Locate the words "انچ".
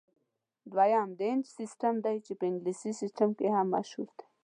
1.31-1.45